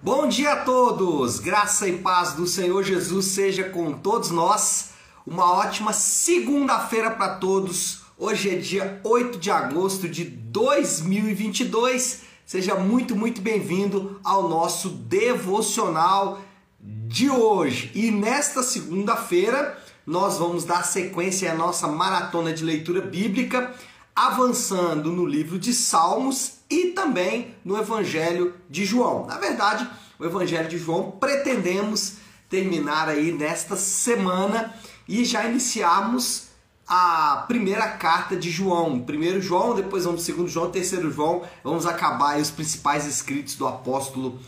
Bom 0.00 0.28
dia 0.28 0.52
a 0.52 0.56
todos! 0.64 1.40
Graça 1.40 1.88
e 1.88 1.98
paz 1.98 2.34
do 2.34 2.46
Senhor 2.46 2.84
Jesus 2.84 3.26
seja 3.26 3.64
com 3.64 3.92
todos 3.94 4.30
nós. 4.30 4.90
Uma 5.26 5.52
ótima 5.52 5.92
segunda-feira 5.92 7.10
para 7.10 7.34
todos. 7.34 8.02
Hoje 8.16 8.48
é 8.48 8.54
dia 8.54 9.00
8 9.02 9.38
de 9.38 9.50
agosto 9.50 10.08
de 10.08 10.24
2022. 10.24 12.20
Seja 12.46 12.76
muito, 12.76 13.16
muito 13.16 13.42
bem-vindo 13.42 14.20
ao 14.22 14.48
nosso 14.48 14.88
devocional 14.88 16.40
de 16.80 17.28
hoje. 17.28 17.90
E 17.92 18.12
nesta 18.12 18.62
segunda-feira, 18.62 19.76
nós 20.06 20.38
vamos 20.38 20.62
dar 20.62 20.84
sequência 20.84 21.50
à 21.50 21.56
nossa 21.56 21.88
maratona 21.88 22.52
de 22.52 22.62
leitura 22.62 23.00
bíblica, 23.00 23.74
avançando 24.18 25.12
no 25.12 25.24
livro 25.24 25.60
de 25.60 25.72
Salmos 25.72 26.54
e 26.68 26.86
também 26.86 27.54
no 27.64 27.78
Evangelho 27.78 28.52
de 28.68 28.84
João. 28.84 29.24
Na 29.26 29.38
verdade, 29.38 29.88
o 30.18 30.24
Evangelho 30.24 30.68
de 30.68 30.76
João 30.76 31.12
pretendemos 31.12 32.14
terminar 32.50 33.08
aí 33.08 33.30
nesta 33.30 33.76
semana 33.76 34.74
e 35.06 35.24
já 35.24 35.44
iniciarmos 35.44 36.48
a 36.84 37.44
primeira 37.46 37.86
carta 37.86 38.34
de 38.34 38.50
João. 38.50 38.98
Primeiro 38.98 39.40
João, 39.40 39.76
depois 39.76 40.04
vamos 40.04 40.22
segundo 40.22 40.48
João, 40.48 40.68
terceiro 40.68 41.12
João, 41.12 41.44
vamos 41.62 41.86
acabar 41.86 42.30
aí 42.30 42.42
os 42.42 42.50
principais 42.50 43.06
escritos 43.06 43.54
do 43.54 43.68
apóstolo 43.68 44.40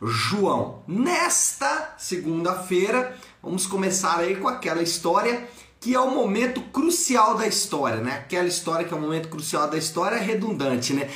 João. 0.00 0.84
Nesta 0.86 1.96
segunda-feira, 1.98 3.16
vamos 3.42 3.66
começar 3.66 4.20
aí 4.20 4.36
com 4.36 4.46
aquela 4.46 4.82
história 4.82 5.48
que 5.86 5.94
é 5.94 6.00
o 6.00 6.10
momento 6.10 6.60
crucial 6.72 7.36
da 7.36 7.46
história, 7.46 8.00
né? 8.00 8.14
Aquela 8.14 8.48
história 8.48 8.84
que 8.84 8.92
é 8.92 8.96
o 8.96 9.00
momento 9.00 9.28
crucial 9.28 9.70
da 9.70 9.78
história 9.78 10.16
é 10.16 10.20
redundante, 10.20 10.92
né? 10.92 11.08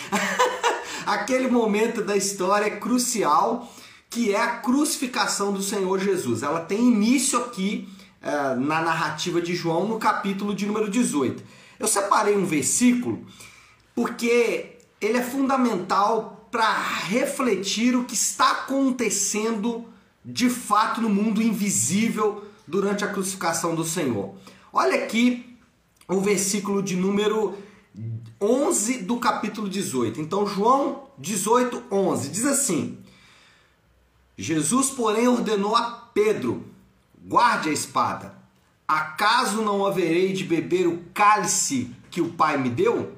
Aquele 1.04 1.48
momento 1.48 2.04
da 2.04 2.16
história 2.16 2.76
crucial 2.76 3.68
que 4.08 4.32
é 4.32 4.40
a 4.40 4.58
crucificação 4.58 5.52
do 5.52 5.60
Senhor 5.60 5.98
Jesus. 5.98 6.44
Ela 6.44 6.60
tem 6.60 6.78
início 6.86 7.36
aqui 7.40 7.88
uh, 8.22 8.60
na 8.60 8.80
narrativa 8.80 9.42
de 9.42 9.56
João, 9.56 9.88
no 9.88 9.98
capítulo 9.98 10.54
de 10.54 10.66
número 10.66 10.88
18. 10.88 11.42
Eu 11.76 11.88
separei 11.88 12.36
um 12.36 12.46
versículo 12.46 13.26
porque 13.92 14.78
ele 15.00 15.18
é 15.18 15.22
fundamental 15.22 16.46
para 16.48 16.72
refletir 17.08 17.96
o 17.96 18.04
que 18.04 18.14
está 18.14 18.52
acontecendo 18.52 19.84
de 20.24 20.48
fato 20.48 21.00
no 21.00 21.08
mundo 21.08 21.42
invisível 21.42 22.44
durante 22.68 23.04
a 23.04 23.08
crucificação 23.08 23.74
do 23.74 23.82
Senhor. 23.82 24.32
Olha 24.72 25.04
aqui 25.04 25.58
o 26.08 26.20
versículo 26.20 26.82
de 26.82 26.96
número 26.96 27.58
11 28.40 28.98
do 29.02 29.18
capítulo 29.18 29.68
18. 29.68 30.20
Então, 30.20 30.46
João 30.46 31.08
18, 31.18 31.84
11 31.90 32.28
diz 32.30 32.44
assim: 32.46 32.98
Jesus, 34.36 34.90
porém, 34.90 35.28
ordenou 35.28 35.76
a 35.76 36.10
Pedro: 36.14 36.64
guarde 37.24 37.68
a 37.68 37.72
espada. 37.72 38.38
Acaso 38.86 39.62
não 39.62 39.86
haverei 39.86 40.32
de 40.32 40.44
beber 40.44 40.86
o 40.86 41.04
cálice 41.14 41.94
que 42.10 42.20
o 42.20 42.32
Pai 42.32 42.58
me 42.58 42.68
deu? 42.68 43.14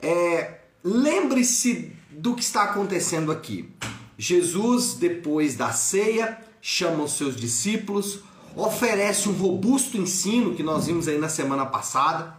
É, 0.00 0.62
Lembre-se 0.84 1.92
do 2.10 2.34
que 2.34 2.42
está 2.42 2.64
acontecendo 2.64 3.30
aqui. 3.30 3.70
Jesus, 4.18 4.94
depois 4.94 5.54
da 5.54 5.72
ceia, 5.72 6.38
chama 6.60 7.04
os 7.04 7.12
seus 7.12 7.36
discípulos, 7.36 8.20
oferece 8.56 9.28
um 9.28 9.32
robusto 9.32 9.96
ensino 9.96 10.54
que 10.54 10.62
nós 10.62 10.86
vimos 10.86 11.08
aí 11.08 11.18
na 11.18 11.28
semana 11.28 11.66
passada. 11.66 12.36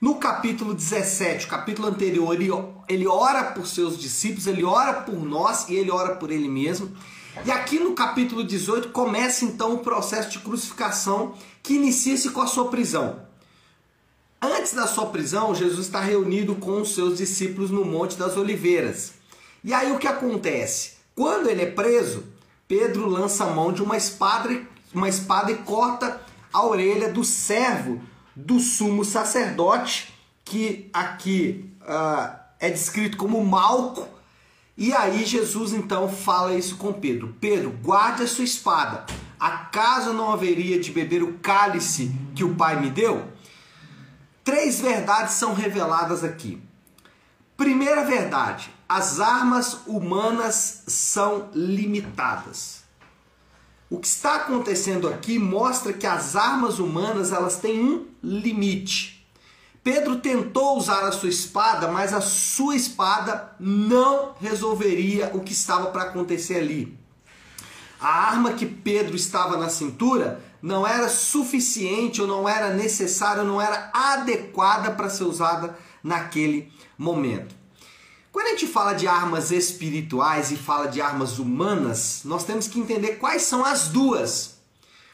No 0.00 0.16
capítulo 0.16 0.74
17, 0.74 1.46
capítulo 1.46 1.88
anterior, 1.88 2.34
ele, 2.34 2.50
ele 2.88 3.06
ora 3.06 3.44
por 3.44 3.66
seus 3.66 3.96
discípulos, 3.96 4.46
ele 4.46 4.64
ora 4.64 4.94
por 4.94 5.24
nós 5.24 5.68
e 5.68 5.74
ele 5.74 5.90
ora 5.90 6.16
por 6.16 6.30
ele 6.30 6.48
mesmo. 6.48 6.90
E 7.46 7.50
aqui 7.50 7.78
no 7.78 7.94
capítulo 7.94 8.44
18 8.44 8.90
começa 8.90 9.44
então 9.44 9.74
o 9.74 9.78
processo 9.78 10.30
de 10.30 10.40
crucificação 10.40 11.34
que 11.62 11.74
inicia-se 11.74 12.30
com 12.30 12.40
a 12.40 12.46
sua 12.46 12.68
prisão. 12.68 13.20
Antes 14.40 14.74
da 14.74 14.88
sua 14.88 15.06
prisão, 15.06 15.54
Jesus 15.54 15.86
está 15.86 16.00
reunido 16.00 16.56
com 16.56 16.80
os 16.80 16.94
seus 16.94 17.18
discípulos 17.18 17.70
no 17.70 17.84
Monte 17.84 18.16
das 18.16 18.36
Oliveiras. 18.36 19.12
E 19.62 19.72
aí 19.72 19.92
o 19.92 19.98
que 19.98 20.08
acontece? 20.08 20.94
Quando 21.14 21.48
ele 21.48 21.62
é 21.62 21.70
preso, 21.70 22.24
Pedro 22.66 23.08
lança 23.08 23.44
a 23.44 23.50
mão 23.50 23.72
de 23.72 23.82
uma 23.82 23.96
espada, 23.96 24.66
uma 24.94 25.08
espada 25.08 25.50
e 25.50 25.58
corta 25.58 26.20
a 26.52 26.64
orelha 26.64 27.12
do 27.12 27.24
servo 27.24 28.00
do 28.34 28.60
sumo 28.60 29.04
sacerdote, 29.04 30.12
que 30.44 30.90
aqui 30.92 31.70
uh, 31.82 32.36
é 32.58 32.70
descrito 32.70 33.16
como 33.16 33.44
Malco. 33.44 34.08
E 34.76 34.92
aí 34.92 35.24
Jesus 35.24 35.72
então 35.72 36.08
fala 36.08 36.54
isso 36.54 36.76
com 36.76 36.92
Pedro: 36.92 37.36
Pedro, 37.40 37.70
guarde 37.82 38.22
a 38.22 38.28
sua 38.28 38.44
espada. 38.44 39.04
Acaso 39.38 40.12
não 40.12 40.32
haveria 40.32 40.78
de 40.78 40.92
beber 40.92 41.22
o 41.22 41.34
cálice 41.38 42.14
que 42.34 42.44
o 42.44 42.54
Pai 42.54 42.80
me 42.80 42.90
deu? 42.90 43.26
Três 44.44 44.80
verdades 44.80 45.34
são 45.34 45.54
reveladas 45.54 46.24
aqui. 46.24 46.60
Primeira 47.56 48.04
verdade: 48.04 48.72
as 48.88 49.20
armas 49.20 49.78
humanas 49.86 50.84
são 50.86 51.48
limitadas. 51.54 52.81
O 53.92 53.98
que 53.98 54.06
está 54.06 54.36
acontecendo 54.36 55.06
aqui 55.06 55.38
mostra 55.38 55.92
que 55.92 56.06
as 56.06 56.34
armas 56.34 56.78
humanas 56.78 57.30
elas 57.30 57.58
têm 57.58 57.78
um 57.78 58.06
limite. 58.22 59.22
Pedro 59.84 60.16
tentou 60.16 60.78
usar 60.78 61.04
a 61.04 61.12
sua 61.12 61.28
espada, 61.28 61.88
mas 61.88 62.14
a 62.14 62.22
sua 62.22 62.74
espada 62.74 63.54
não 63.60 64.34
resolveria 64.40 65.30
o 65.34 65.40
que 65.40 65.52
estava 65.52 65.88
para 65.88 66.04
acontecer 66.04 66.54
ali. 66.54 66.98
A 68.00 68.30
arma 68.30 68.54
que 68.54 68.64
Pedro 68.64 69.14
estava 69.14 69.58
na 69.58 69.68
cintura 69.68 70.42
não 70.62 70.86
era 70.86 71.10
suficiente 71.10 72.22
ou 72.22 72.26
não 72.26 72.48
era 72.48 72.72
necessária, 72.72 73.44
não 73.44 73.60
era 73.60 73.90
adequada 73.92 74.92
para 74.92 75.10
ser 75.10 75.24
usada 75.24 75.76
naquele 76.02 76.72
momento. 76.96 77.61
Quando 78.32 78.46
a 78.46 78.50
gente 78.50 78.66
fala 78.66 78.94
de 78.94 79.06
armas 79.06 79.50
espirituais 79.50 80.50
e 80.50 80.56
fala 80.56 80.86
de 80.86 81.02
armas 81.02 81.38
humanas, 81.38 82.22
nós 82.24 82.44
temos 82.44 82.66
que 82.66 82.80
entender 82.80 83.16
quais 83.16 83.42
são 83.42 83.62
as 83.62 83.88
duas. 83.88 84.54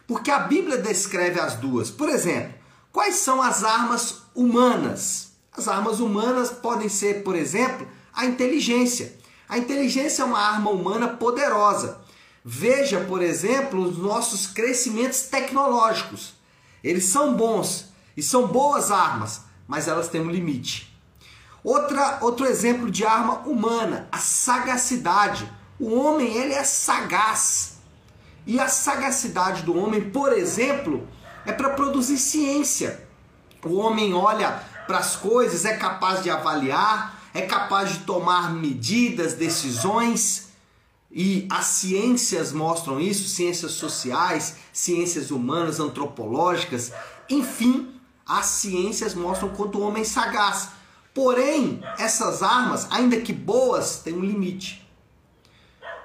Porque 0.07 0.31
a 0.31 0.39
Bíblia 0.39 0.79
descreve 0.79 1.41
as 1.41 1.57
duas. 1.57 1.91
Por 1.91 2.09
exemplo, 2.09 2.55
quais 2.93 3.17
são 3.17 3.43
as 3.43 3.65
armas 3.65 4.23
humanas? 4.37 5.33
As 5.53 5.67
armas 5.67 5.99
humanas 5.99 6.51
podem 6.51 6.89
ser, 6.89 7.25
por 7.25 7.35
exemplo, 7.35 7.89
a 8.15 8.25
inteligência. 8.25 9.19
A 9.49 9.59
inteligência 9.59 10.23
é 10.23 10.25
uma 10.25 10.39
arma 10.39 10.71
humana 10.71 11.09
poderosa. 11.09 12.01
Veja, 12.45 13.01
por 13.01 13.21
exemplo, 13.21 13.83
os 13.83 13.99
nossos 13.99 14.47
crescimentos 14.47 15.23
tecnológicos. 15.23 16.35
Eles 16.85 17.07
são 17.07 17.35
bons 17.35 17.87
e 18.17 18.23
são 18.23 18.47
boas 18.47 18.93
armas, 18.93 19.41
mas 19.67 19.89
elas 19.89 20.09
têm 20.09 20.21
um 20.21 20.31
limite. 20.31 20.88
Outra, 21.63 22.19
outro 22.21 22.47
exemplo 22.47 22.91
de 22.91 23.05
arma 23.05 23.41
humana, 23.41 24.09
a 24.11 24.19
sagacidade. 24.19 25.51
O 25.79 25.95
homem 25.95 26.37
ele 26.37 26.55
é 26.55 26.65
sagaz. 26.65 27.79
E 28.47 28.59
a 28.59 28.69
sagacidade 28.69 29.63
do 29.63 29.77
homem, 29.77 30.11
por 30.11 30.33
exemplo, 30.33 31.07
é 31.45 31.53
para 31.53 31.71
produzir 31.71 32.19
ciência. 32.19 33.07
O 33.65 33.75
homem 33.77 34.15
olha 34.15 34.63
para 34.87 34.99
as 34.99 35.17
coisas, 35.17 35.65
é 35.65 35.77
capaz 35.77 36.23
de 36.23 36.31
avaliar, 36.31 37.21
é 37.35 37.43
capaz 37.43 37.91
de 37.91 37.99
tomar 38.01 38.53
medidas, 38.53 39.35
decisões. 39.35 40.49
E 41.11 41.47
as 41.51 41.67
ciências 41.67 42.53
mostram 42.53 43.01
isso, 43.01 43.29
ciências 43.29 43.73
sociais, 43.73 44.57
ciências 44.73 45.31
humanas, 45.31 45.81
antropológicas, 45.81 46.93
enfim, 47.29 47.95
as 48.27 48.47
ciências 48.47 49.15
mostram 49.15 49.49
quanto 49.51 49.79
o 49.79 49.83
homem 49.83 50.03
é 50.03 50.05
sagaz. 50.05 50.71
Porém, 51.15 51.83
essas 51.99 52.43
armas, 52.43 52.87
ainda 52.91 53.21
que 53.21 53.33
boas, 53.33 54.01
têm 54.03 54.15
um 54.15 54.25
limite. 54.25 54.87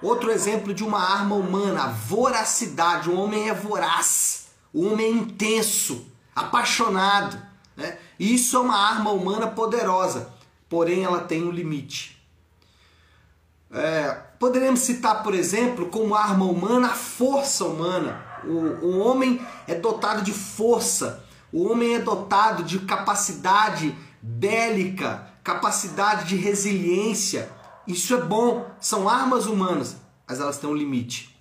Outro 0.01 0.31
exemplo 0.31 0.73
de 0.73 0.83
uma 0.83 0.99
arma 0.99 1.35
humana, 1.35 1.83
a 1.83 1.87
voracidade. 1.87 3.09
O 3.09 3.17
homem 3.17 3.49
é 3.49 3.53
voraz, 3.53 4.47
o 4.73 4.85
homem 4.85 5.05
é 5.05 5.09
intenso, 5.09 6.05
apaixonado. 6.35 7.41
Né? 7.77 7.97
Isso 8.19 8.57
é 8.57 8.59
uma 8.59 8.77
arma 8.77 9.11
humana 9.11 9.47
poderosa, 9.47 10.29
porém 10.67 11.03
ela 11.03 11.21
tem 11.21 11.43
um 11.43 11.51
limite. 11.51 12.21
É, 13.71 14.11
poderemos 14.37 14.81
citar, 14.81 15.23
por 15.23 15.33
exemplo, 15.33 15.87
como 15.87 16.15
arma 16.15 16.45
humana 16.45 16.89
a 16.89 16.95
força 16.95 17.65
humana. 17.65 18.23
O, 18.43 18.85
o 18.85 18.99
homem 18.99 19.41
é 19.67 19.73
dotado 19.73 20.21
de 20.21 20.33
força, 20.33 21.25
o 21.51 21.69
homem 21.69 21.95
é 21.95 21.99
dotado 21.99 22.61
de 22.63 22.79
capacidade 22.79 23.95
bélica, 24.25 25.27
capacidade 25.43 26.29
de 26.29 26.37
resiliência. 26.37 27.51
Isso 27.85 28.13
é 28.13 28.21
bom, 28.21 28.71
são 28.79 29.09
armas 29.09 29.45
humanas, 29.45 29.97
mas 30.25 30.39
elas 30.39 30.57
têm 30.57 30.69
um 30.69 30.73
limite. 30.73 31.37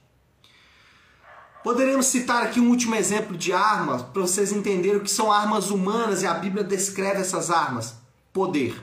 Poderíamos 1.62 2.06
citar 2.06 2.42
aqui 2.42 2.58
um 2.58 2.68
último 2.70 2.96
exemplo 2.96 3.36
de 3.36 3.52
arma 3.52 4.02
para 4.02 4.22
vocês 4.22 4.50
entenderem 4.50 4.96
o 4.96 5.04
que 5.04 5.10
são 5.10 5.30
armas 5.30 5.70
humanas 5.70 6.22
e 6.22 6.26
a 6.26 6.34
Bíblia 6.34 6.64
descreve 6.64 7.20
essas 7.20 7.52
armas: 7.52 7.94
poder. 8.32 8.82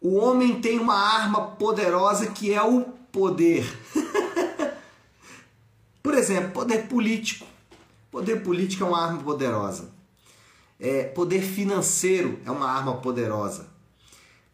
O 0.00 0.16
homem 0.16 0.62
tem 0.62 0.78
uma 0.78 0.94
arma 0.94 1.48
poderosa 1.48 2.28
que 2.28 2.54
é 2.54 2.62
o 2.62 2.84
poder. 3.12 3.66
Por 6.02 6.14
exemplo, 6.14 6.52
poder 6.52 6.88
político. 6.88 7.46
Poder 8.10 8.42
político 8.42 8.82
é 8.82 8.86
uma 8.86 9.04
arma 9.04 9.22
poderosa. 9.22 9.99
É, 10.80 11.04
poder 11.04 11.42
financeiro 11.42 12.40
é 12.44 12.50
uma 12.50 12.68
arma 12.70 12.96
poderosa. 12.96 13.68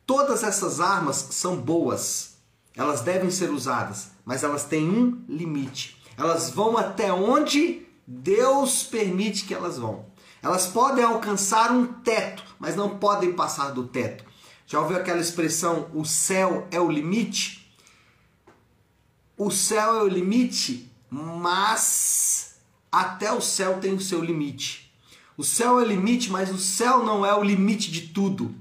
Todas 0.05 0.43
essas 0.43 0.81
armas 0.81 1.29
são 1.31 1.57
boas. 1.57 2.37
Elas 2.75 3.01
devem 3.01 3.31
ser 3.31 3.51
usadas, 3.51 4.11
mas 4.25 4.43
elas 4.43 4.65
têm 4.65 4.89
um 4.89 5.25
limite. 5.29 5.97
Elas 6.17 6.51
vão 6.51 6.77
até 6.77 7.13
onde 7.13 7.87
Deus 8.07 8.83
permite 8.83 9.45
que 9.45 9.55
elas 9.55 9.79
vão. 9.79 10.05
Elas 10.43 10.67
podem 10.67 11.05
alcançar 11.05 11.73
um 11.73 11.87
teto, 11.87 12.45
mas 12.59 12.77
não 12.77 12.99
podem 12.99 13.33
passar 13.33 13.71
do 13.71 13.87
teto. 13.89 14.25
Já 14.67 14.81
ouviu 14.81 14.97
aquela 14.97 15.21
expressão, 15.21 15.89
o 15.95 16.05
céu 16.05 16.67
é 16.71 16.81
o 16.81 16.91
limite? 16.91 17.73
O 19.37 19.51
céu 19.51 19.95
é 19.95 20.03
o 20.03 20.09
limite, 20.09 20.91
mas 21.11 22.57
até 22.91 23.33
o 23.33 23.41
céu 23.41 23.79
tem 23.81 23.95
o 23.95 24.01
seu 24.01 24.23
limite. 24.23 24.86
O 25.37 25.45
céu 25.45 25.79
é 25.79 25.83
o 25.83 25.87
limite, 25.87 26.31
mas 26.31 26.51
o 26.51 26.59
céu 26.59 27.05
não 27.05 27.25
é 27.25 27.35
o 27.35 27.43
limite 27.43 27.91
de 27.91 28.09
tudo. 28.09 28.55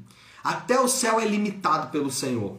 Até 0.44 0.80
o 0.80 0.88
céu 0.88 1.19
é 1.19 1.25
limitado 1.25 1.89
pelo 1.89 2.12
Senhor. 2.12 2.57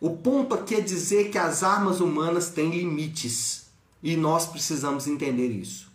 O 0.00 0.16
ponto 0.16 0.54
aqui 0.54 0.76
é 0.76 0.80
dizer 0.80 1.30
que 1.30 1.38
as 1.38 1.62
armas 1.62 2.00
humanas 2.00 2.50
têm 2.50 2.70
limites 2.70 3.66
e 4.02 4.16
nós 4.16 4.46
precisamos 4.46 5.08
entender 5.08 5.48
isso. 5.48 5.90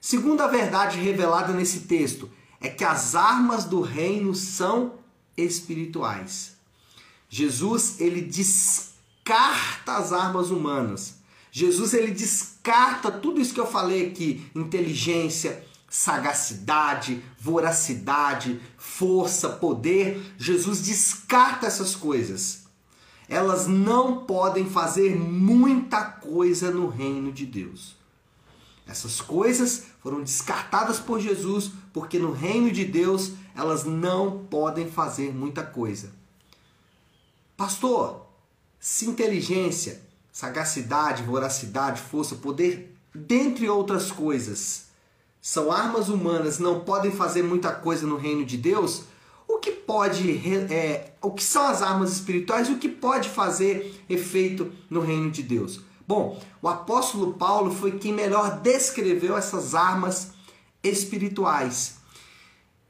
Segunda 0.00 0.46
verdade 0.46 0.98
revelada 0.98 1.52
nesse 1.52 1.80
texto 1.80 2.30
é 2.60 2.68
que 2.68 2.84
as 2.84 3.14
armas 3.14 3.64
do 3.64 3.80
reino 3.80 4.34
são 4.34 4.94
espirituais. 5.36 6.56
Jesus, 7.28 8.00
ele 8.00 8.20
descarta 8.20 9.96
as 9.96 10.12
armas 10.12 10.50
humanas. 10.50 11.14
Jesus, 11.50 11.94
ele 11.94 12.10
descarta 12.10 13.10
tudo 13.10 13.40
isso 13.40 13.54
que 13.54 13.60
eu 13.60 13.66
falei 13.66 14.08
aqui, 14.08 14.46
inteligência, 14.54 15.64
sagacidade, 15.88 17.22
voracidade, 17.38 18.60
força, 18.76 19.48
poder. 19.48 20.20
Jesus 20.36 20.82
descarta 20.82 21.66
essas 21.66 21.96
coisas. 21.96 22.64
Elas 23.28 23.66
não 23.66 24.24
podem 24.24 24.68
fazer 24.68 25.16
muita 25.16 26.02
coisa 26.04 26.70
no 26.70 26.88
reino 26.88 27.32
de 27.32 27.46
Deus. 27.46 27.96
Essas 28.86 29.20
coisas 29.20 29.84
foram 30.02 30.22
descartadas 30.22 30.98
por 30.98 31.20
Jesus, 31.20 31.70
porque 31.92 32.18
no 32.18 32.32
reino 32.32 32.72
de 32.72 32.86
Deus 32.86 33.32
elas 33.54 33.84
não 33.84 34.46
podem 34.46 34.90
fazer 34.90 35.32
muita 35.34 35.62
coisa. 35.62 36.10
Pastor, 37.54 38.26
se 38.80 39.06
inteligência, 39.06 40.00
sagacidade, 40.32 41.22
voracidade, 41.22 42.00
força, 42.00 42.36
poder, 42.36 42.96
dentre 43.14 43.68
outras 43.68 44.10
coisas, 44.10 44.87
são 45.40 45.70
armas 45.72 46.08
humanas, 46.08 46.58
não 46.58 46.80
podem 46.80 47.10
fazer 47.10 47.42
muita 47.42 47.72
coisa 47.72 48.06
no 48.06 48.16
reino 48.16 48.44
de 48.44 48.56
Deus, 48.56 49.04
o 49.46 49.58
que 49.58 49.70
pode, 49.70 50.46
é, 50.72 51.12
o 51.22 51.30
que 51.30 51.42
são 51.42 51.66
as 51.66 51.80
armas 51.80 52.12
espirituais 52.12 52.68
e 52.68 52.72
o 52.72 52.78
que 52.78 52.88
pode 52.88 53.28
fazer 53.28 54.04
efeito 54.08 54.70
no 54.90 55.00
reino 55.00 55.30
de 55.30 55.42
Deus? 55.42 55.80
Bom, 56.06 56.40
o 56.60 56.68
apóstolo 56.68 57.34
Paulo 57.34 57.74
foi 57.74 57.98
quem 57.98 58.12
melhor 58.12 58.60
descreveu 58.60 59.36
essas 59.36 59.74
armas 59.74 60.32
espirituais. 60.82 61.96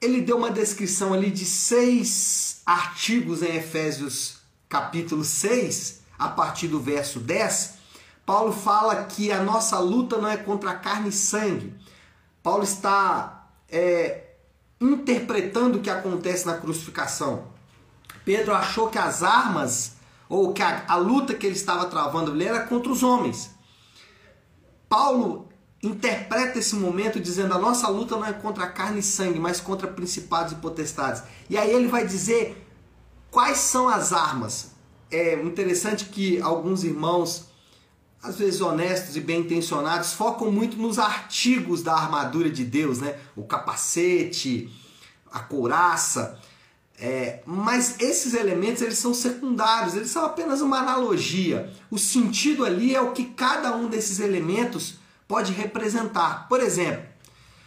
Ele 0.00 0.20
deu 0.20 0.36
uma 0.36 0.50
descrição 0.50 1.12
ali 1.12 1.30
de 1.30 1.44
seis 1.44 2.60
artigos 2.64 3.42
em 3.42 3.56
Efésios 3.56 4.38
capítulo 4.68 5.24
6, 5.24 6.00
a 6.18 6.28
partir 6.28 6.68
do 6.68 6.80
verso 6.80 7.18
10. 7.18 7.74
Paulo 8.26 8.52
fala 8.52 9.04
que 9.04 9.32
a 9.32 9.42
nossa 9.42 9.78
luta 9.78 10.18
não 10.18 10.28
é 10.28 10.36
contra 10.36 10.74
carne 10.74 11.08
e 11.08 11.12
sangue. 11.12 11.74
Paulo 12.48 12.64
está 12.64 13.46
é, 13.70 14.22
interpretando 14.80 15.76
o 15.76 15.82
que 15.82 15.90
acontece 15.90 16.46
na 16.46 16.56
crucificação. 16.56 17.44
Pedro 18.24 18.54
achou 18.54 18.88
que 18.88 18.96
as 18.96 19.22
armas 19.22 19.96
ou 20.30 20.54
que 20.54 20.62
a, 20.62 20.82
a 20.88 20.96
luta 20.96 21.34
que 21.34 21.44
ele 21.44 21.54
estava 21.54 21.84
travando 21.84 22.30
ali 22.30 22.46
era 22.46 22.60
contra 22.60 22.90
os 22.90 23.02
homens. 23.02 23.50
Paulo 24.88 25.46
interpreta 25.82 26.58
esse 26.58 26.74
momento 26.74 27.20
dizendo 27.20 27.52
a 27.52 27.58
nossa 27.58 27.86
luta 27.88 28.16
não 28.16 28.24
é 28.24 28.32
contra 28.32 28.66
carne 28.66 29.00
e 29.00 29.02
sangue, 29.02 29.38
mas 29.38 29.60
contra 29.60 29.86
principados 29.86 30.54
e 30.54 30.56
potestades. 30.56 31.22
E 31.50 31.58
aí 31.58 31.70
ele 31.70 31.86
vai 31.86 32.06
dizer 32.06 32.66
quais 33.30 33.58
são 33.58 33.90
as 33.90 34.10
armas. 34.10 34.70
É 35.10 35.34
interessante 35.34 36.06
que 36.06 36.40
alguns 36.40 36.82
irmãos, 36.82 37.47
às 38.22 38.38
vezes 38.38 38.60
honestos 38.60 39.16
e 39.16 39.20
bem 39.20 39.40
intencionados, 39.40 40.12
focam 40.12 40.50
muito 40.50 40.76
nos 40.76 40.98
artigos 40.98 41.82
da 41.82 41.94
armadura 41.94 42.50
de 42.50 42.64
Deus, 42.64 43.00
né? 43.00 43.16
O 43.36 43.44
capacete, 43.44 44.70
a 45.30 45.40
couraça. 45.40 46.38
É, 47.00 47.42
mas 47.46 48.00
esses 48.00 48.34
elementos 48.34 48.82
eles 48.82 48.98
são 48.98 49.14
secundários, 49.14 49.94
eles 49.94 50.10
são 50.10 50.24
apenas 50.24 50.60
uma 50.60 50.78
analogia. 50.78 51.72
O 51.90 51.98
sentido 51.98 52.64
ali 52.64 52.94
é 52.94 53.00
o 53.00 53.12
que 53.12 53.26
cada 53.26 53.76
um 53.76 53.88
desses 53.88 54.18
elementos 54.18 54.96
pode 55.28 55.52
representar. 55.52 56.48
Por 56.48 56.60
exemplo, 56.60 57.04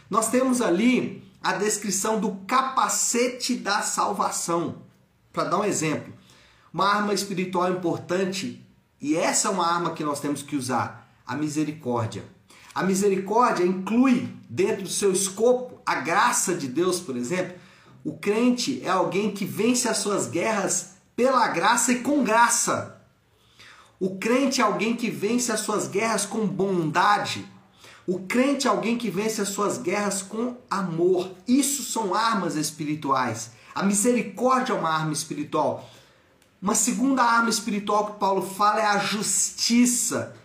nós 0.10 0.30
temos 0.30 0.62
ali 0.62 1.24
a 1.42 1.54
descrição 1.54 2.20
do 2.20 2.36
capacete 2.46 3.56
da 3.56 3.82
salvação. 3.82 4.82
Para 5.32 5.46
dar 5.46 5.60
um 5.60 5.64
exemplo, 5.64 6.14
uma 6.74 6.88
arma 6.88 7.14
espiritual 7.14 7.72
importante, 7.72 8.62
e 9.02 9.16
essa 9.16 9.48
é 9.48 9.52
uma 9.52 9.66
arma 9.66 9.94
que 9.94 10.04
nós 10.04 10.20
temos 10.20 10.44
que 10.44 10.56
usar, 10.56 11.12
a 11.26 11.36
misericórdia. 11.36 12.24
A 12.74 12.84
misericórdia 12.84 13.66
inclui 13.66 14.30
dentro 14.50 14.84
do 14.84 14.90
seu 14.90 15.12
escopo 15.12 15.82
a 15.86 15.96
graça 15.96 16.54
de 16.54 16.68
Deus, 16.68 17.00
por 17.00 17.18
exemplo, 17.18 17.56
o 18.04 18.18
crente 18.18 18.82
é 18.84 18.90
alguém 18.90 19.32
que 19.32 19.46
vence 19.46 19.88
as 19.88 19.98
suas 19.98 20.28
guerras 20.28 20.92
pela 21.16 21.48
graça 21.50 21.92
e 21.92 22.00
com 22.00 22.24
graça. 22.24 23.02
O 24.00 24.18
crente 24.18 24.62
é 24.62 24.64
alguém 24.64 24.96
que 24.96 25.10
vence 25.12 25.52
as 25.52 25.60
suas 25.60 25.88
guerras 25.88 26.26
com 26.26 26.48
bondade. 26.48 27.46
O 28.08 28.22
crente 28.22 28.68
é 28.68 28.70
alguém 28.72 28.98
que 28.98 29.12
vence 29.12 29.42
as 29.42 29.50
suas 29.50 29.78
guerras 29.78 30.24
com 30.24 30.58
amor. 30.70 31.32
Isso 31.48 31.84
são 31.84 32.16
armas 32.16 32.56
espirituais. 32.56 33.52
A 33.76 33.84
misericórdia 33.84 34.74
é 34.74 34.76
uma 34.76 34.90
arma 34.90 35.14
espiritual. 35.14 35.88
Uma 36.62 36.76
segunda 36.76 37.24
arma 37.24 37.50
espiritual 37.50 38.14
que 38.14 38.20
Paulo 38.20 38.44
fala 38.44 38.82
é 38.82 38.86
a 38.86 39.00
justiça. 39.00 40.36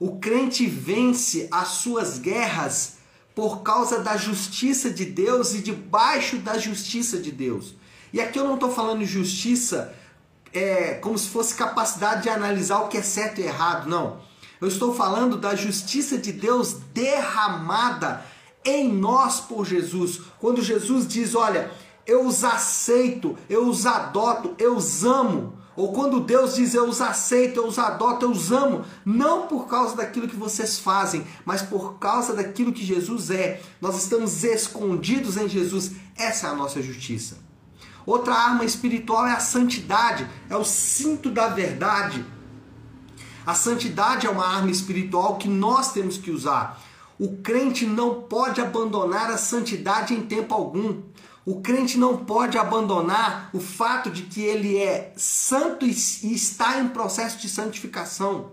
O 0.00 0.18
crente 0.18 0.64
vence 0.66 1.46
as 1.50 1.68
suas 1.68 2.18
guerras 2.18 2.96
por 3.34 3.62
causa 3.62 4.00
da 4.00 4.16
justiça 4.16 4.88
de 4.90 5.04
Deus 5.04 5.52
e 5.52 5.58
debaixo 5.58 6.38
da 6.38 6.56
justiça 6.56 7.18
de 7.18 7.30
Deus. 7.30 7.74
E 8.14 8.20
aqui 8.20 8.38
eu 8.38 8.44
não 8.44 8.54
estou 8.54 8.72
falando 8.72 9.04
justiça 9.04 9.94
é, 10.54 10.94
como 10.94 11.18
se 11.18 11.28
fosse 11.28 11.54
capacidade 11.54 12.22
de 12.22 12.30
analisar 12.30 12.78
o 12.78 12.88
que 12.88 12.96
é 12.96 13.02
certo 13.02 13.42
e 13.42 13.44
errado, 13.44 13.90
não. 13.90 14.22
Eu 14.58 14.68
estou 14.68 14.94
falando 14.94 15.36
da 15.36 15.54
justiça 15.54 16.16
de 16.16 16.32
Deus 16.32 16.78
derramada 16.94 18.24
em 18.64 18.90
nós 18.90 19.38
por 19.38 19.66
Jesus. 19.66 20.20
Quando 20.38 20.62
Jesus 20.62 21.06
diz: 21.06 21.34
Olha, 21.34 21.70
eu 22.08 22.26
os 22.26 22.42
aceito, 22.42 23.36
eu 23.50 23.68
os 23.68 23.84
adoto, 23.84 24.54
eu 24.58 24.74
os 24.74 25.04
amo. 25.04 25.52
Ou 25.76 25.92
quando 25.92 26.20
Deus 26.20 26.54
diz 26.54 26.74
eu 26.74 26.88
os 26.88 27.02
aceito, 27.02 27.58
eu 27.58 27.66
os 27.66 27.78
adoto, 27.78 28.24
eu 28.24 28.30
os 28.30 28.50
amo, 28.50 28.84
não 29.04 29.46
por 29.46 29.68
causa 29.68 29.94
daquilo 29.94 30.26
que 30.26 30.34
vocês 30.34 30.78
fazem, 30.78 31.24
mas 31.44 31.60
por 31.60 31.98
causa 31.98 32.32
daquilo 32.32 32.72
que 32.72 32.84
Jesus 32.84 33.30
é. 33.30 33.60
Nós 33.78 33.96
estamos 34.02 34.42
escondidos 34.42 35.36
em 35.36 35.48
Jesus. 35.48 35.92
Essa 36.16 36.48
é 36.48 36.50
a 36.50 36.54
nossa 36.54 36.82
justiça. 36.82 37.36
Outra 38.06 38.34
arma 38.34 38.64
espiritual 38.64 39.26
é 39.26 39.32
a 39.32 39.40
santidade, 39.40 40.26
é 40.48 40.56
o 40.56 40.64
cinto 40.64 41.28
da 41.28 41.48
verdade. 41.48 42.24
A 43.44 43.52
santidade 43.52 44.26
é 44.26 44.30
uma 44.30 44.46
arma 44.46 44.70
espiritual 44.70 45.36
que 45.36 45.46
nós 45.46 45.92
temos 45.92 46.16
que 46.16 46.30
usar. 46.30 46.82
O 47.18 47.36
crente 47.36 47.84
não 47.84 48.22
pode 48.22 48.60
abandonar 48.60 49.30
a 49.30 49.36
santidade 49.36 50.14
em 50.14 50.22
tempo 50.22 50.54
algum. 50.54 51.02
O 51.48 51.62
crente 51.62 51.96
não 51.96 52.14
pode 52.14 52.58
abandonar 52.58 53.48
o 53.54 53.58
fato 53.58 54.10
de 54.10 54.24
que 54.24 54.42
ele 54.42 54.76
é 54.76 55.14
santo 55.16 55.86
e 55.86 55.90
está 55.90 56.78
em 56.78 56.88
processo 56.88 57.38
de 57.38 57.48
santificação. 57.48 58.50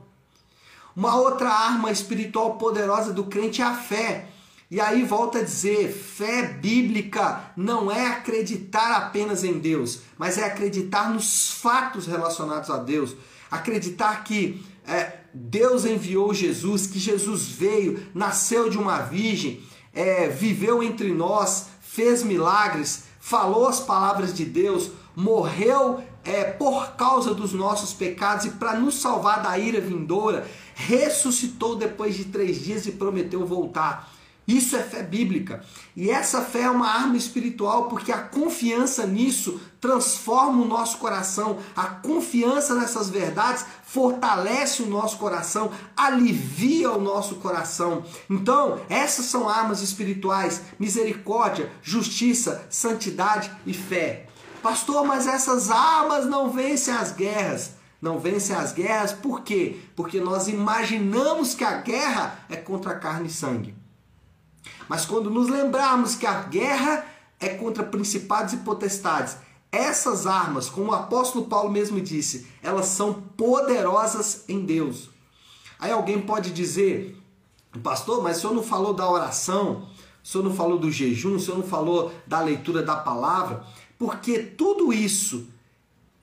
Uma 0.96 1.18
outra 1.18 1.50
arma 1.50 1.92
espiritual 1.92 2.54
poderosa 2.54 3.12
do 3.12 3.26
crente 3.26 3.62
é 3.62 3.66
a 3.66 3.74
fé. 3.74 4.30
E 4.72 4.80
aí 4.80 5.04
volta 5.04 5.40
a 5.40 5.44
dizer, 5.44 5.92
fé 5.92 6.44
bíblica 6.44 7.52
não 7.58 7.92
é 7.92 8.08
acreditar 8.08 8.96
apenas 8.96 9.44
em 9.44 9.60
Deus, 9.60 10.00
mas 10.18 10.38
é 10.38 10.46
acreditar 10.46 11.10
nos 11.10 11.52
fatos 11.52 12.08
relacionados 12.08 12.70
a 12.70 12.78
Deus. 12.78 13.14
Acreditar 13.52 14.24
que 14.24 14.66
é, 14.88 15.18
Deus 15.34 15.84
enviou 15.84 16.34
Jesus, 16.34 16.88
que 16.88 16.98
Jesus 16.98 17.46
veio, 17.46 18.08
nasceu 18.14 18.70
de 18.70 18.78
uma 18.78 19.00
virgem, 19.00 19.62
é, 19.94 20.30
viveu 20.30 20.82
entre 20.82 21.14
nós, 21.14 21.75
fez 21.96 22.24
milagres, 22.24 23.06
falou 23.22 23.68
as 23.68 23.80
palavras 23.80 24.34
de 24.34 24.44
Deus, 24.44 24.92
morreu 25.16 26.04
é, 26.26 26.44
por 26.44 26.92
causa 26.98 27.34
dos 27.34 27.54
nossos 27.54 27.94
pecados 27.94 28.46
e 28.46 28.50
para 28.52 28.78
nos 28.78 28.96
salvar 28.96 29.42
da 29.42 29.58
ira 29.58 29.80
vindoura, 29.80 30.46
ressuscitou 30.74 31.78
depois 31.78 32.16
de 32.16 32.26
três 32.26 32.62
dias 32.62 32.86
e 32.86 32.92
prometeu 32.92 33.46
voltar. 33.46 34.12
Isso 34.46 34.76
é 34.76 34.84
fé 34.84 35.02
bíblica. 35.02 35.64
E 35.96 36.10
essa 36.10 36.42
fé 36.42 36.64
é 36.64 36.70
uma 36.70 36.88
arma 36.88 37.16
espiritual 37.16 37.88
porque 37.88 38.12
a 38.12 38.22
confiança 38.22 39.06
nisso 39.08 39.60
transforma 39.86 40.64
o 40.64 40.68
nosso 40.68 40.98
coração. 40.98 41.60
A 41.76 41.84
confiança 41.84 42.74
nessas 42.74 43.08
verdades 43.08 43.64
fortalece 43.84 44.82
o 44.82 44.88
nosso 44.88 45.18
coração, 45.18 45.70
alivia 45.96 46.92
o 46.92 47.00
nosso 47.00 47.36
coração. 47.36 48.04
Então, 48.28 48.82
essas 48.90 49.28
são 49.28 49.48
armas 49.48 49.82
espirituais: 49.82 50.64
misericórdia, 50.80 51.72
justiça, 51.84 52.66
santidade 52.70 53.52
e 53.66 53.74
fé. 53.74 54.26
Pastor, 54.64 55.06
mas 55.06 55.28
essas 55.28 55.70
armas 55.70 56.26
não 56.26 56.50
vencem 56.50 56.94
as 56.94 57.12
guerras. 57.12 57.74
Não 58.02 58.20
vencem 58.20 58.56
as 58.56 58.72
guerras 58.72 59.14
por 59.14 59.42
quê? 59.42 59.80
Porque 59.96 60.20
nós 60.20 60.48
imaginamos 60.48 61.54
que 61.54 61.64
a 61.64 61.78
guerra 61.78 62.40
é 62.50 62.56
contra 62.56 62.96
carne 62.96 63.28
e 63.28 63.32
sangue. 63.32 63.76
Mas 64.90 65.06
quando 65.06 65.30
nos 65.30 65.48
lembrarmos 65.48 66.16
que 66.16 66.26
a 66.26 66.42
guerra 66.42 67.06
é 67.40 67.50
contra 67.50 67.84
principados 67.84 68.54
e 68.54 68.58
potestades, 68.58 69.38
essas 69.76 70.26
armas, 70.26 70.70
como 70.70 70.92
o 70.92 70.96
apóstolo 70.96 71.46
Paulo 71.46 71.70
mesmo 71.70 72.00
disse, 72.00 72.48
elas 72.64 72.86
são 72.86 73.14
poderosas 73.14 74.46
em 74.48 74.66
Deus. 74.66 75.10
Aí 75.78 75.92
alguém 75.92 76.22
pode 76.22 76.52
dizer, 76.52 77.22
pastor, 77.84 78.24
mas 78.24 78.38
o 78.38 78.42
senhor 78.42 78.54
não 78.54 78.64
falou 78.64 78.94
da 78.94 79.10
oração, 79.10 79.88
o 80.24 80.28
senhor 80.28 80.44
não 80.44 80.56
falou 80.56 80.80
do 80.80 80.90
jejum, 80.90 81.36
o 81.36 81.40
senhor 81.40 81.58
não 81.58 81.68
falou 81.68 82.14
da 82.26 82.40
leitura 82.40 82.82
da 82.82 82.96
palavra, 82.96 83.66
porque 84.00 84.40
tudo 84.40 84.94
isso 84.94 85.48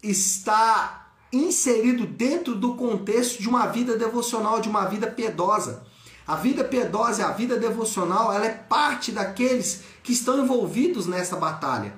está 0.02 1.12
inserido 1.32 2.06
dentro 2.06 2.54
do 2.54 2.74
contexto 2.74 3.40
de 3.40 3.48
uma 3.48 3.66
vida 3.66 3.96
devocional, 3.96 4.60
de 4.60 4.68
uma 4.68 4.86
vida 4.86 5.06
piedosa. 5.06 5.84
A 6.26 6.36
vida 6.36 6.62
piedosa 6.62 7.22
e 7.22 7.24
a 7.24 7.30
vida 7.32 7.58
devocional, 7.58 8.32
ela 8.32 8.46
é 8.46 8.50
parte 8.50 9.12
daqueles 9.12 9.82
que 10.02 10.12
estão 10.12 10.42
envolvidos 10.42 11.06
nessa 11.06 11.36
batalha. 11.36 11.94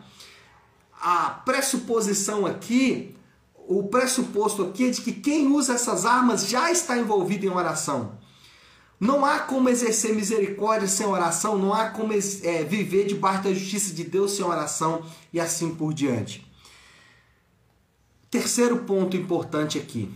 A 1.07 1.29
pressuposição 1.29 2.47
aqui, 2.47 3.15
o 3.55 3.83
pressuposto 3.83 4.63
aqui 4.63 4.87
é 4.87 4.91
de 4.91 5.03
que 5.03 5.13
quem 5.13 5.49
usa 5.49 5.75
essas 5.75 6.07
armas 6.07 6.49
já 6.49 6.73
está 6.73 6.97
envolvido 6.97 7.45
em 7.45 7.51
oração. 7.51 8.13
Não 8.99 9.23
há 9.23 9.41
como 9.41 9.69
exercer 9.69 10.15
misericórdia 10.15 10.89
sem 10.89 11.07
oração, 11.07 11.59
não 11.59 11.75
há 11.75 11.91
como 11.91 12.15
é, 12.15 12.65
viver 12.65 13.05
debaixo 13.05 13.45
da 13.45 13.53
justiça 13.53 13.93
de 13.93 14.03
Deus 14.03 14.31
sem 14.31 14.47
oração 14.47 15.05
e 15.31 15.39
assim 15.39 15.75
por 15.75 15.93
diante. 15.93 16.51
Terceiro 18.31 18.79
ponto 18.85 19.15
importante 19.15 19.79
aqui. 19.79 20.11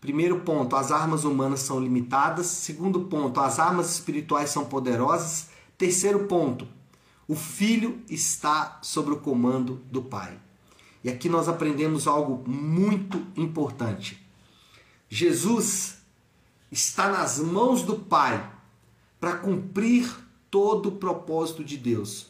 Primeiro 0.00 0.40
ponto, 0.40 0.74
as 0.74 0.90
armas 0.90 1.22
humanas 1.22 1.60
são 1.60 1.78
limitadas. 1.78 2.46
Segundo 2.46 3.02
ponto, 3.02 3.38
as 3.38 3.60
armas 3.60 3.92
espirituais 3.92 4.50
são 4.50 4.64
poderosas. 4.64 5.50
Terceiro 5.78 6.24
ponto, 6.26 6.66
o 7.28 7.36
filho 7.36 8.02
está 8.08 8.78
sob 8.82 9.12
o 9.12 9.20
comando 9.20 9.82
do 9.92 10.02
pai. 10.02 10.38
E 11.04 11.10
aqui 11.10 11.28
nós 11.28 11.48
aprendemos 11.48 12.08
algo 12.08 12.42
muito 12.48 13.24
importante. 13.36 14.26
Jesus 15.08 15.98
está 16.72 17.10
nas 17.10 17.38
mãos 17.38 17.82
do 17.82 17.98
pai 17.98 18.50
para 19.20 19.36
cumprir 19.36 20.10
todo 20.50 20.88
o 20.88 20.96
propósito 20.96 21.62
de 21.62 21.76
Deus. 21.76 22.26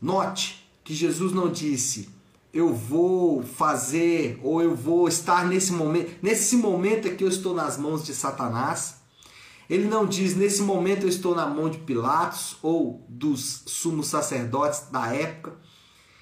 Note 0.00 0.68
que 0.82 0.94
Jesus 0.94 1.32
não 1.32 1.50
disse: 1.50 2.08
eu 2.52 2.74
vou 2.74 3.42
fazer 3.42 4.38
ou 4.42 4.60
eu 4.60 4.74
vou 4.74 5.08
estar 5.08 5.46
nesse 5.46 5.72
momento, 5.72 6.18
nesse 6.20 6.56
momento 6.56 7.08
é 7.08 7.14
que 7.14 7.24
eu 7.24 7.28
estou 7.28 7.54
nas 7.54 7.78
mãos 7.78 8.04
de 8.04 8.14
Satanás. 8.14 9.01
Ele 9.72 9.88
não 9.88 10.04
diz 10.04 10.36
nesse 10.36 10.60
momento 10.60 11.04
eu 11.04 11.08
estou 11.08 11.34
na 11.34 11.46
mão 11.46 11.70
de 11.70 11.78
Pilatos 11.78 12.58
ou 12.60 13.06
dos 13.08 13.62
sumos 13.64 14.06
sacerdotes 14.06 14.90
da 14.90 15.06
época. 15.14 15.54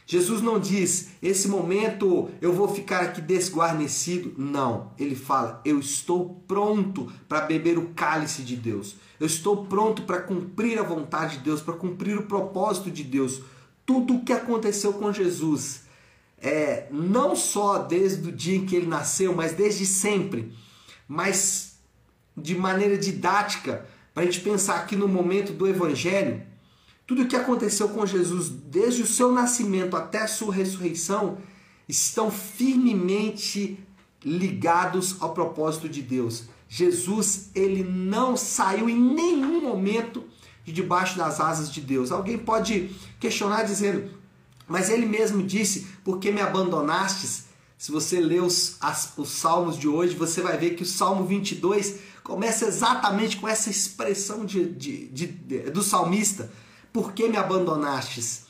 Jesus 0.07 0.41
não 0.41 0.61
diz 0.61 1.09
esse 1.21 1.49
momento 1.49 2.31
eu 2.41 2.53
vou 2.53 2.69
ficar 2.69 3.01
aqui 3.01 3.21
desguarnecido. 3.21 4.33
Não, 4.39 4.93
ele 4.97 5.17
fala 5.17 5.61
eu 5.65 5.81
estou 5.81 6.45
pronto 6.47 7.13
para 7.29 7.41
beber 7.41 7.77
o 7.77 7.89
cálice 7.89 8.43
de 8.43 8.55
Deus. 8.55 8.95
Eu 9.19 9.27
estou 9.27 9.67
pronto 9.67 10.03
para 10.03 10.23
cumprir 10.23 10.79
a 10.79 10.85
vontade 10.85 11.39
de 11.39 11.43
Deus, 11.43 11.61
para 11.61 11.75
cumprir 11.75 12.17
o 12.17 12.27
propósito 12.27 12.89
de 12.89 13.03
Deus. 13.03 13.43
Tudo 13.85 14.15
o 14.15 14.25
que 14.25 14.33
aconteceu 14.33 14.93
com 14.93 15.13
Jesus 15.13 15.83
é, 16.39 16.87
não 16.93 17.35
só 17.35 17.79
desde 17.79 18.29
o 18.29 18.33
dia 18.33 18.59
em 18.59 18.65
que 18.65 18.77
ele 18.77 18.87
nasceu, 18.87 19.35
mas 19.35 19.55
desde 19.55 19.85
sempre, 19.85 20.55
mas 21.09 21.70
de 22.41 22.55
maneira 22.55 22.97
didática, 22.97 23.87
para 24.13 24.23
a 24.23 24.27
gente 24.27 24.41
pensar 24.41 24.77
aqui 24.77 24.97
no 24.97 25.09
momento 25.09 25.53
do 25.53 25.67
Evangelho, 25.67 26.43
tudo 27.07 27.23
o 27.23 27.27
que 27.29 27.37
aconteceu 27.37 27.89
com 27.89 28.07
Jesus 28.07 28.49
desde 28.49 29.03
o 29.03 29.07
seu 29.07 29.33
nascimento 29.33 29.97
até 29.97 30.23
a 30.23 30.29
sua 30.29 30.55
ressurreição 30.55 31.39
estão 31.89 32.31
firmemente 32.31 33.79
ligados 34.25 35.17
ao 35.21 35.35
propósito 35.35 35.89
de 35.89 36.03
Deus. 36.03 36.45
Jesus, 36.69 37.51
ele 37.55 37.83
não 37.83 38.37
saiu 38.37 38.89
em 38.89 38.97
nenhum 38.97 39.61
momento 39.61 40.25
de 40.65 40.73
debaixo 40.73 41.19
das 41.19 41.41
asas 41.41 41.73
de 41.73 41.81
Deus. 41.81 42.13
Alguém 42.13 42.39
pode 42.39 42.91
questionar 43.19 43.65
dizendo: 43.65 44.09
mas 44.71 44.89
ele 44.89 45.05
mesmo 45.05 45.43
disse: 45.43 45.89
Porque 46.05 46.31
me 46.31 46.41
abandonastes? 46.41 47.47
Se 47.77 47.91
você 47.91 48.21
ler 48.21 48.41
os, 48.41 48.79
os 49.17 49.31
salmos 49.31 49.77
de 49.77 49.89
hoje, 49.89 50.15
você 50.15 50.41
vai 50.41 50.57
ver 50.57 50.77
que 50.77 50.85
o 50.85 50.87
Salmo 50.87 51.25
22 51.25 51.99
começa 52.23 52.67
exatamente 52.67 53.37
com 53.37 53.49
essa 53.49 53.71
expressão 53.71 54.45
de, 54.45 54.71
de, 54.71 55.09
de, 55.09 55.27
de 55.27 55.59
do 55.71 55.83
salmista: 55.83 56.51
Por 56.93 57.13
que 57.13 57.29
me 57.29 57.37
abandonastes? 57.37 58.47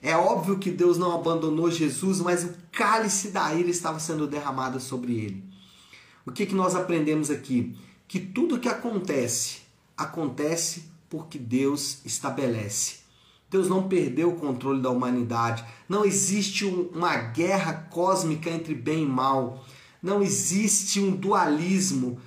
É 0.00 0.16
óbvio 0.16 0.58
que 0.58 0.70
Deus 0.70 0.96
não 0.96 1.12
abandonou 1.12 1.70
Jesus, 1.70 2.20
mas 2.20 2.44
o 2.44 2.54
cálice 2.70 3.28
da 3.28 3.52
ira 3.54 3.68
estava 3.68 3.98
sendo 3.98 4.26
derramado 4.26 4.78
sobre 4.78 5.14
ele. 5.18 5.44
O 6.24 6.30
que, 6.30 6.46
que 6.46 6.54
nós 6.54 6.76
aprendemos 6.76 7.30
aqui? 7.30 7.76
Que 8.06 8.20
tudo 8.20 8.60
que 8.60 8.68
acontece, 8.68 9.62
acontece 9.96 10.84
porque 11.08 11.38
Deus 11.38 11.98
estabelece. 12.04 12.98
Deus 13.50 13.68
não 13.68 13.88
perdeu 13.88 14.30
o 14.30 14.36
controle 14.36 14.80
da 14.80 14.90
humanidade. 14.90 15.64
Não 15.88 16.04
existe 16.04 16.64
uma 16.64 17.16
guerra 17.16 17.72
cósmica 17.90 18.50
entre 18.50 18.74
bem 18.74 19.04
e 19.04 19.06
mal. 19.06 19.64
Não 20.02 20.22
existe 20.22 21.00
um 21.00 21.10
dualismo. 21.10 22.20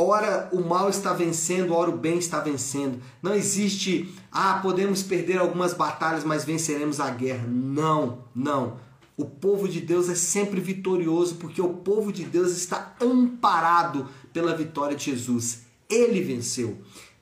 Ora 0.00 0.48
o 0.52 0.60
mal 0.60 0.88
está 0.88 1.12
vencendo, 1.12 1.74
ora 1.74 1.90
o 1.90 1.98
bem 1.98 2.18
está 2.18 2.38
vencendo. 2.38 3.02
Não 3.20 3.34
existe, 3.34 4.08
ah, 4.30 4.60
podemos 4.62 5.02
perder 5.02 5.38
algumas 5.38 5.74
batalhas, 5.74 6.22
mas 6.22 6.44
venceremos 6.44 7.00
a 7.00 7.10
guerra. 7.10 7.48
Não, 7.48 8.20
não. 8.32 8.76
O 9.16 9.24
povo 9.24 9.68
de 9.68 9.80
Deus 9.80 10.08
é 10.08 10.14
sempre 10.14 10.60
vitorioso 10.60 11.34
porque 11.34 11.60
o 11.60 11.74
povo 11.74 12.12
de 12.12 12.24
Deus 12.24 12.52
está 12.52 12.94
amparado 13.02 14.06
pela 14.32 14.56
vitória 14.56 14.96
de 14.96 15.06
Jesus. 15.06 15.62
Ele 15.90 16.22
venceu 16.22 16.78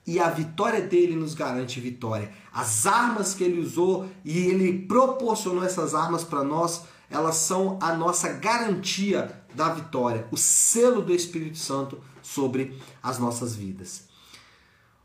e 0.07 0.21
a 0.21 0.29
vitória 0.29 0.83
dele 0.83 1.17
nos 1.17 1.33
garante 1.33 1.81
vitória. 1.81 2.31
As 2.53 2.87
armas 2.87 3.33
que 3.33 3.43
ele 3.43 3.59
usou 3.59 4.07
e 4.23 4.37
ele 4.39 4.85
proporcionou 4.87 5.65
essas 5.65 5.95
armas 5.95 6.23
para 6.23 6.45
nós, 6.45 6.83
elas 7.11 7.37
são 7.37 7.79
a 7.81 7.95
nossa 7.95 8.35
garantia 8.35 9.46
da 9.57 9.71
vitória, 9.71 10.29
o 10.31 10.37
selo 10.37 11.03
do 11.03 11.15
Espírito 11.15 11.59
Santo 11.59 12.01
sobre 12.23 12.79
as 13.03 13.19
nossas 13.19 13.57
vidas. 13.57 14.05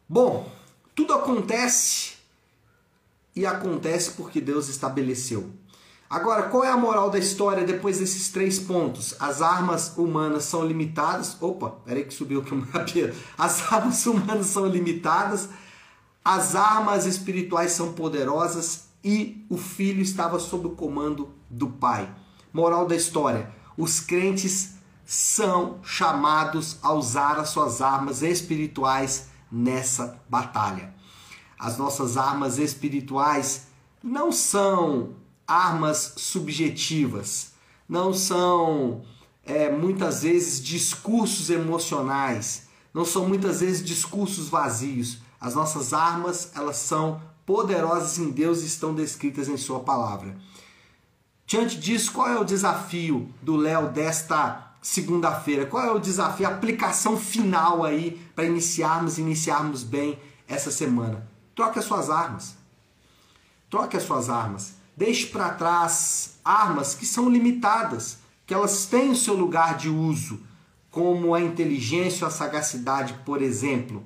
Bom, 0.07 0.51
tudo 0.93 1.13
acontece 1.13 2.13
e 3.35 3.45
acontece 3.45 4.11
porque 4.11 4.41
Deus 4.41 4.67
estabeleceu. 4.67 5.49
Agora, 6.09 6.49
qual 6.49 6.65
é 6.65 6.69
a 6.69 6.75
moral 6.75 7.09
da 7.09 7.17
história 7.17 7.63
depois 7.63 7.99
desses 7.99 8.27
três 8.27 8.59
pontos? 8.59 9.15
As 9.17 9.41
armas 9.41 9.93
humanas 9.97 10.43
são 10.43 10.65
limitadas. 10.65 11.37
Opa, 11.41 11.69
peraí 11.85 12.03
que 12.03 12.13
subiu 12.13 12.41
aqui 12.41 12.53
uma 12.53 12.65
rapida. 12.65 13.15
As 13.37 13.71
armas 13.71 14.05
humanas 14.05 14.47
são 14.47 14.67
limitadas, 14.67 15.47
as 16.23 16.53
armas 16.53 17.05
espirituais 17.05 17.71
são 17.71 17.93
poderosas 17.93 18.89
e 19.01 19.45
o 19.49 19.55
filho 19.55 20.01
estava 20.01 20.37
sob 20.37 20.67
o 20.67 20.71
comando 20.71 21.29
do 21.49 21.69
pai. 21.69 22.13
Moral 22.51 22.85
da 22.85 22.95
história: 22.95 23.49
os 23.81 23.99
crentes 23.99 24.75
são 25.03 25.79
chamados 25.81 26.77
a 26.83 26.93
usar 26.93 27.39
as 27.39 27.49
suas 27.49 27.81
armas 27.81 28.21
espirituais 28.21 29.29
nessa 29.51 30.21
batalha. 30.29 30.93
As 31.57 31.79
nossas 31.79 32.15
armas 32.15 32.59
espirituais 32.59 33.63
não 34.03 34.31
são 34.31 35.15
armas 35.47 36.13
subjetivas, 36.17 37.53
não 37.89 38.13
são 38.13 39.01
é, 39.43 39.71
muitas 39.71 40.21
vezes 40.21 40.63
discursos 40.63 41.49
emocionais, 41.49 42.67
não 42.93 43.03
são 43.03 43.27
muitas 43.27 43.61
vezes 43.61 43.83
discursos 43.83 44.47
vazios. 44.47 45.23
As 45.39 45.55
nossas 45.55 45.91
armas, 45.91 46.51
elas 46.53 46.77
são 46.77 47.19
poderosas 47.47 48.19
em 48.19 48.29
Deus 48.29 48.61
e 48.61 48.67
estão 48.67 48.93
descritas 48.93 49.49
em 49.49 49.57
Sua 49.57 49.79
palavra. 49.79 50.37
Diante 51.51 51.77
disso, 51.77 52.13
qual 52.13 52.29
é 52.29 52.39
o 52.39 52.45
desafio 52.45 53.29
do 53.41 53.57
Léo 53.57 53.89
desta 53.89 54.71
segunda-feira? 54.81 55.65
Qual 55.65 55.83
é 55.83 55.91
o 55.91 55.99
desafio, 55.99 56.47
a 56.47 56.49
aplicação 56.49 57.17
final 57.17 57.83
aí 57.83 58.11
para 58.33 58.45
iniciarmos, 58.45 59.17
iniciarmos 59.17 59.83
bem 59.83 60.17
essa 60.47 60.71
semana? 60.71 61.27
Troque 61.53 61.77
as 61.77 61.83
suas 61.83 62.09
armas. 62.09 62.55
Troque 63.69 63.97
as 63.97 64.03
suas 64.03 64.29
armas. 64.29 64.75
Deixe 64.95 65.27
para 65.27 65.49
trás 65.49 66.35
armas 66.41 66.95
que 66.95 67.05
são 67.05 67.29
limitadas, 67.29 68.19
que 68.47 68.53
elas 68.53 68.85
têm 68.85 69.11
o 69.11 69.15
seu 69.17 69.33
lugar 69.33 69.75
de 69.75 69.89
uso, 69.89 70.39
como 70.89 71.35
a 71.35 71.41
inteligência 71.41 72.23
ou 72.23 72.29
a 72.29 72.33
sagacidade, 72.33 73.13
por 73.25 73.41
exemplo. 73.41 74.01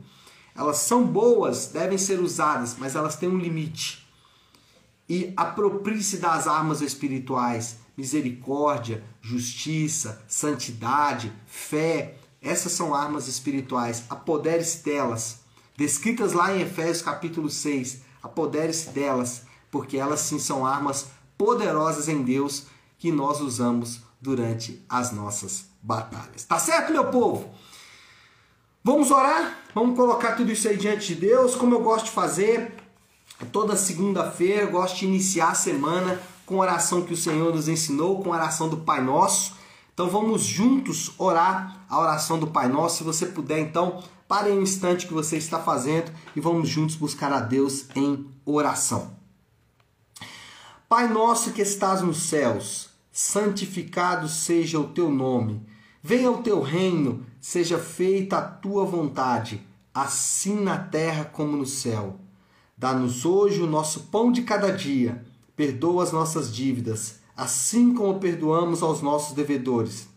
Elas 0.55 0.77
são 0.77 1.05
boas, 1.05 1.67
devem 1.67 1.99
ser 1.99 2.19
usadas, 2.19 2.75
mas 2.79 2.95
elas 2.95 3.15
têm 3.15 3.29
um 3.29 3.37
limite 3.37 4.03
e 5.07 5.33
aproprie-se 5.37 6.17
das 6.17 6.47
armas 6.47 6.81
espirituais, 6.81 7.77
misericórdia, 7.95 9.03
justiça, 9.21 10.23
santidade, 10.27 11.31
fé. 11.45 12.17
Essas 12.41 12.71
são 12.71 12.93
armas 12.93 13.27
espirituais. 13.27 14.03
Apodere-se 14.09 14.83
delas. 14.83 15.39
Descritas 15.77 16.33
lá 16.33 16.55
em 16.55 16.61
Efésios 16.61 17.01
capítulo 17.01 17.49
6. 17.49 18.01
Apodere-se 18.21 18.89
delas, 18.89 19.43
porque 19.69 19.97
elas 19.97 20.21
sim 20.21 20.39
são 20.39 20.65
armas 20.65 21.07
poderosas 21.37 22.07
em 22.07 22.23
Deus 22.23 22.67
que 22.97 23.11
nós 23.11 23.41
usamos 23.41 24.01
durante 24.19 24.83
as 24.89 25.11
nossas 25.11 25.65
batalhas. 25.81 26.43
Tá 26.43 26.57
certo, 26.57 26.91
meu 26.91 27.11
povo? 27.11 27.53
Vamos 28.83 29.11
orar? 29.11 29.59
Vamos 29.73 29.95
colocar 29.95 30.33
tudo 30.33 30.51
isso 30.51 30.67
aí 30.67 30.77
diante 30.77 31.13
de 31.13 31.21
Deus, 31.21 31.55
como 31.55 31.75
eu 31.75 31.81
gosto 31.81 32.05
de 32.05 32.11
fazer 32.11 32.84
Toda 33.51 33.75
segunda-feira 33.75 34.65
gosto 34.65 34.99
de 34.99 35.05
iniciar 35.05 35.49
a 35.49 35.55
semana 35.55 36.19
com 36.45 36.55
a 36.55 36.61
oração 36.61 37.01
que 37.01 37.13
o 37.13 37.17
Senhor 37.17 37.53
nos 37.53 37.67
ensinou, 37.67 38.23
com 38.23 38.31
a 38.31 38.37
oração 38.37 38.69
do 38.69 38.77
Pai 38.77 39.01
Nosso. 39.01 39.55
Então 39.93 40.09
vamos 40.09 40.43
juntos 40.43 41.11
orar 41.17 41.85
a 41.89 41.99
oração 41.99 42.39
do 42.39 42.47
Pai 42.47 42.67
Nosso. 42.67 42.97
Se 42.97 43.03
você 43.03 43.25
puder, 43.25 43.59
então, 43.59 44.01
pare 44.27 44.51
um 44.51 44.61
instante 44.61 45.07
que 45.07 45.13
você 45.13 45.37
está 45.37 45.59
fazendo 45.59 46.11
e 46.35 46.39
vamos 46.39 46.69
juntos 46.69 46.95
buscar 46.95 47.31
a 47.33 47.39
Deus 47.39 47.85
em 47.95 48.25
oração. 48.45 49.15
Pai 50.87 51.07
nosso 51.07 51.51
que 51.51 51.61
estás 51.61 52.01
nos 52.01 52.17
céus, 52.23 52.89
santificado 53.11 54.29
seja 54.29 54.79
o 54.79 54.89
teu 54.89 55.09
nome. 55.09 55.65
Venha 56.01 56.29
o 56.29 56.43
teu 56.43 56.61
reino, 56.61 57.25
seja 57.41 57.79
feita 57.79 58.37
a 58.37 58.41
tua 58.41 58.85
vontade, 58.85 59.65
assim 59.91 60.61
na 60.61 60.77
terra 60.77 61.25
como 61.25 61.57
no 61.57 61.65
céu. 61.65 62.19
Dá-nos 62.77 63.25
hoje 63.25 63.61
o 63.61 63.67
nosso 63.67 64.01
pão 64.07 64.31
de 64.31 64.41
cada 64.41 64.71
dia. 64.71 65.23
Perdoa 65.55 66.03
as 66.03 66.11
nossas 66.11 66.53
dívidas, 66.53 67.19
assim 67.35 67.93
como 67.93 68.19
perdoamos 68.19 68.83
aos 68.83 69.01
nossos 69.01 69.33
devedores. 69.33 70.09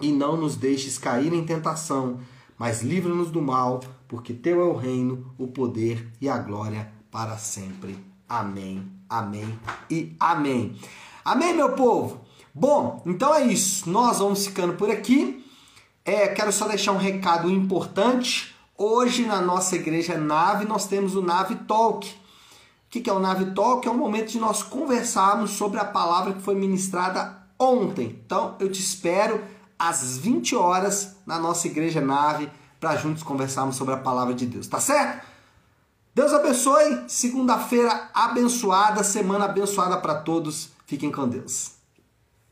E 0.00 0.12
não 0.12 0.36
nos 0.36 0.54
deixes 0.54 0.96
cair 0.96 1.32
em 1.32 1.44
tentação, 1.44 2.20
mas 2.56 2.82
livra-nos 2.82 3.32
do 3.32 3.42
mal, 3.42 3.80
porque 4.06 4.32
teu 4.32 4.60
é 4.60 4.64
o 4.64 4.76
reino, 4.76 5.34
o 5.36 5.48
poder 5.48 6.08
e 6.20 6.28
a 6.28 6.38
glória 6.38 6.92
para 7.10 7.36
sempre. 7.36 7.98
Amém, 8.28 8.86
amém 9.08 9.58
e 9.90 10.14
amém. 10.20 10.76
Amém, 11.24 11.54
meu 11.54 11.72
povo? 11.72 12.20
Bom, 12.54 13.02
então 13.06 13.34
é 13.34 13.46
isso. 13.46 13.90
Nós 13.90 14.18
vamos 14.18 14.46
ficando 14.46 14.74
por 14.74 14.90
aqui. 14.90 15.44
É, 16.04 16.28
quero 16.28 16.52
só 16.52 16.68
deixar 16.68 16.92
um 16.92 16.98
recado 16.98 17.50
importante. 17.50 18.54
Hoje 18.80 19.26
na 19.26 19.40
nossa 19.40 19.74
igreja 19.74 20.16
Nave 20.16 20.64
nós 20.64 20.86
temos 20.86 21.16
o 21.16 21.20
Nave 21.20 21.56
Talk. 21.66 22.08
O 22.08 22.14
que 22.88 23.10
é 23.10 23.12
o 23.12 23.18
Nave 23.18 23.46
Talk? 23.46 23.88
É 23.88 23.90
um 23.90 23.98
momento 23.98 24.30
de 24.30 24.38
nós 24.38 24.62
conversarmos 24.62 25.50
sobre 25.50 25.80
a 25.80 25.84
palavra 25.84 26.32
que 26.32 26.42
foi 26.42 26.54
ministrada 26.54 27.42
ontem. 27.58 28.22
Então 28.24 28.54
eu 28.60 28.70
te 28.70 28.80
espero 28.80 29.42
às 29.76 30.16
20 30.18 30.54
horas 30.54 31.16
na 31.26 31.40
nossa 31.40 31.66
igreja 31.66 32.00
Nave 32.00 32.48
para 32.78 32.94
juntos 32.94 33.24
conversarmos 33.24 33.74
sobre 33.74 33.94
a 33.94 33.98
palavra 33.98 34.32
de 34.32 34.46
Deus, 34.46 34.68
tá 34.68 34.78
certo? 34.78 35.26
Deus 36.14 36.32
abençoe. 36.32 37.02
Segunda-feira 37.08 38.10
abençoada, 38.14 39.02
semana 39.02 39.46
abençoada 39.46 39.96
para 39.96 40.14
todos. 40.20 40.68
Fiquem 40.86 41.10
com 41.10 41.26
Deus. 41.26 41.77